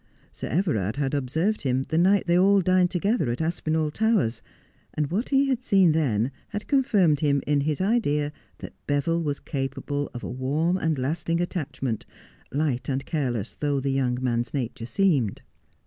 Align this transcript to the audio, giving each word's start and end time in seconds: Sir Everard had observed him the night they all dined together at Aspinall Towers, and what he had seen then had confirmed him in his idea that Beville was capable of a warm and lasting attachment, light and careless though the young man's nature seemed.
Sir 0.31 0.47
Everard 0.47 0.95
had 0.95 1.13
observed 1.13 1.61
him 1.61 1.83
the 1.89 1.97
night 1.99 2.25
they 2.25 2.35
all 2.35 2.59
dined 2.61 2.89
together 2.89 3.29
at 3.29 3.39
Aspinall 3.39 3.91
Towers, 3.91 4.41
and 4.95 5.11
what 5.11 5.29
he 5.29 5.47
had 5.49 5.61
seen 5.61 5.91
then 5.91 6.31
had 6.49 6.65
confirmed 6.65 7.19
him 7.19 7.39
in 7.45 7.61
his 7.61 7.79
idea 7.79 8.33
that 8.57 8.73
Beville 8.87 9.21
was 9.21 9.39
capable 9.39 10.09
of 10.15 10.23
a 10.23 10.27
warm 10.31 10.75
and 10.75 10.97
lasting 10.97 11.39
attachment, 11.39 12.07
light 12.51 12.89
and 12.89 13.05
careless 13.05 13.53
though 13.53 13.79
the 13.79 13.91
young 13.91 14.17
man's 14.19 14.55
nature 14.55 14.87
seemed. 14.87 15.43